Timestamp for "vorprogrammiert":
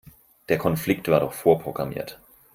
1.33-2.19